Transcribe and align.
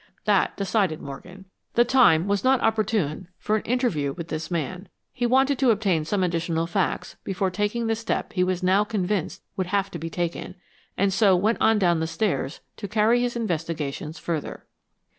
That 0.25 0.57
decided 0.57 0.99
Morgan. 0.99 1.45
The 1.75 1.85
time 1.85 2.27
was 2.27 2.43
not 2.43 2.59
opportune 2.61 3.27
for 3.37 3.55
an 3.55 3.61
interview 3.65 4.13
with 4.13 4.29
this 4.29 4.49
man. 4.49 4.89
He 5.13 5.27
wanted 5.27 5.59
to 5.59 5.69
obtain 5.69 6.05
some 6.05 6.23
additional 6.23 6.65
facts 6.65 7.17
before 7.23 7.51
taking 7.51 7.85
the 7.85 7.93
step 7.95 8.33
he 8.33 8.43
was 8.43 8.63
now 8.63 8.83
convinced 8.83 9.43
would 9.57 9.67
have 9.67 9.91
to 9.91 9.99
be 9.99 10.09
taken, 10.09 10.55
and 10.97 11.13
so 11.13 11.35
went 11.35 11.59
on 11.61 11.77
down 11.77 11.99
the 11.99 12.07
stairs 12.07 12.61
to 12.77 12.87
carry 12.87 13.21
his 13.21 13.35
investigations 13.35 14.17
further. 14.17 14.65